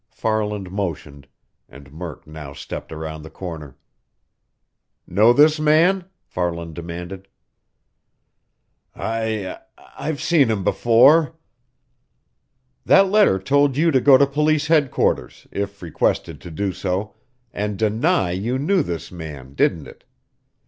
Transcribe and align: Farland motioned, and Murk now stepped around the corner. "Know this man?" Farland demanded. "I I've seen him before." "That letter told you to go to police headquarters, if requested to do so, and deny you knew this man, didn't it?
Farland 0.09 0.71
motioned, 0.71 1.27
and 1.69 1.93
Murk 1.93 2.25
now 2.25 2.53
stepped 2.53 2.91
around 2.91 3.21
the 3.21 3.29
corner. 3.29 3.77
"Know 5.05 5.31
this 5.31 5.59
man?" 5.59 6.05
Farland 6.25 6.73
demanded. 6.73 7.27
"I 8.95 9.59
I've 9.77 10.19
seen 10.19 10.49
him 10.49 10.63
before." 10.63 11.35
"That 12.83 13.11
letter 13.11 13.37
told 13.37 13.77
you 13.77 13.91
to 13.91 14.01
go 14.01 14.17
to 14.17 14.25
police 14.25 14.65
headquarters, 14.69 15.45
if 15.51 15.83
requested 15.83 16.41
to 16.41 16.49
do 16.49 16.73
so, 16.73 17.13
and 17.53 17.77
deny 17.77 18.31
you 18.31 18.57
knew 18.57 18.81
this 18.81 19.11
man, 19.11 19.53
didn't 19.53 19.85
it? 19.85 20.03